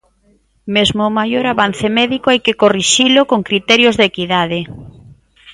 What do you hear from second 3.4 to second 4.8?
criterios de equidade.